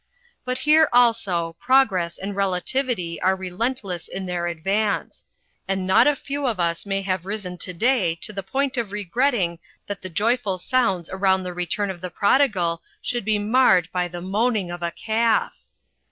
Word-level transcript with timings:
But 0.45 0.57
here, 0.57 0.89
also, 0.91 1.55
progress 1.59 2.17
and 2.17 2.35
relativity 2.35 3.21
are 3.21 3.35
relentless 3.35 4.07
in 4.07 4.25
their 4.25 4.47
advance; 4.47 5.27
and 5.67 5.85
not 5.85 6.07
a 6.07 6.15
few 6.15 6.47
of 6.47 6.59
us 6.59 6.87
may 6.87 7.03
have 7.03 7.23
risen 7.23 7.55
today 7.55 8.15
to 8.23 8.33
the 8.33 8.41
point 8.41 8.77
of 8.77 8.91
regretting 8.91 9.59
that 9.85 10.01
the 10.01 10.09
joyful 10.09 10.57
sounds 10.57 11.07
aroimd 11.11 11.43
the 11.43 11.53
return 11.53 11.91
of 11.91 12.01
the 12.01 12.09
Prodigal 12.09 12.81
should 12.99 13.23
be 13.23 13.37
marred 13.37 13.89
by 13.91 14.07
the 14.07 14.21
moaning 14.21 14.71
of 14.71 14.81
a 14.81 14.89
calf. 14.89 15.63